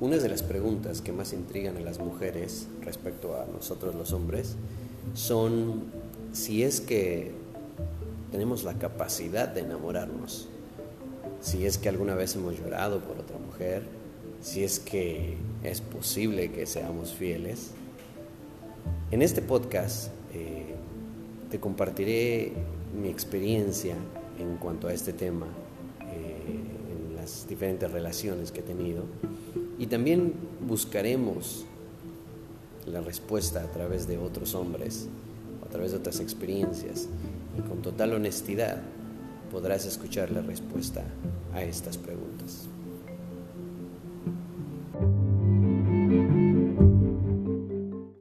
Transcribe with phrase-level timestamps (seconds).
[0.00, 4.56] una de las preguntas que más intrigan a las mujeres respecto a nosotros los hombres
[5.14, 5.84] son
[6.32, 7.32] si es que
[8.32, 10.48] tenemos la capacidad de enamorarnos,
[11.40, 13.84] si es que alguna vez hemos llorado por otra mujer,
[14.40, 17.70] si es que es posible que seamos fieles.
[19.12, 20.74] En este podcast eh,
[21.50, 22.52] te compartiré
[23.00, 23.94] mi experiencia
[24.40, 25.46] en cuanto a este tema,
[26.00, 29.04] eh, en las diferentes relaciones que he tenido
[29.84, 30.32] y también
[30.66, 31.66] buscaremos
[32.86, 35.08] la respuesta a través de otros hombres,
[35.62, 37.06] a través de otras experiencias
[37.58, 38.80] y con total honestidad
[39.52, 41.04] podrás escuchar la respuesta
[41.52, 42.66] a estas preguntas.